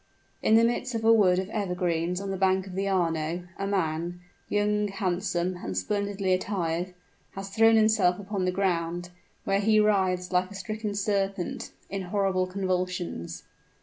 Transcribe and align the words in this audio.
In 0.41 0.55
the 0.55 0.63
midst 0.63 0.95
of 0.95 1.05
a 1.05 1.13
wood 1.13 1.37
of 1.37 1.47
evergreens 1.51 2.19
on 2.19 2.31
the 2.31 2.35
banks 2.35 2.67
of 2.67 2.73
the 2.73 2.87
Arno, 2.89 3.43
a 3.59 3.67
man 3.67 4.19
young, 4.49 4.87
handsome, 4.87 5.57
and 5.57 5.77
splendidly 5.77 6.33
attired 6.33 6.95
has 7.35 7.49
thrown 7.49 7.75
himself 7.75 8.17
upon 8.17 8.45
the 8.45 8.51
ground, 8.51 9.11
where 9.43 9.59
he 9.59 9.79
writhes 9.79 10.31
like 10.31 10.49
a 10.49 10.55
stricken 10.55 10.95
serpent, 10.95 11.69
in 11.87 12.01
horrible 12.01 12.47
convulsions. 12.47 13.43